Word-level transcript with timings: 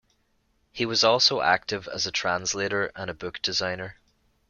He 0.71 0.83
was 0.87 1.03
also 1.03 1.41
active 1.41 1.87
as 1.87 2.07
a 2.07 2.11
translator 2.11 2.91
and 2.95 3.07
a 3.07 3.13
book 3.13 3.39
designer. 3.43 3.97